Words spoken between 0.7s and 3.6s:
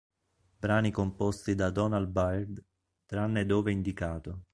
composti da Donald Byrd, tranne